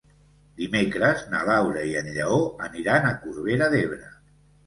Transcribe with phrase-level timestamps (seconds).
[0.61, 4.09] Dimecres na Laura i en Lleó aniran a Corbera d'Ebre.